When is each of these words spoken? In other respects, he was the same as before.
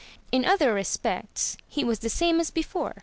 In 0.31 0.45
other 0.45 0.73
respects, 0.73 1.57
he 1.67 1.83
was 1.83 1.99
the 1.99 2.09
same 2.09 2.39
as 2.39 2.49
before. 2.49 2.95